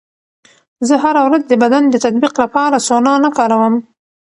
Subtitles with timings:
[0.87, 3.75] زه هره ورځ د بدن د تطبیق لپاره سونا نه کاروم.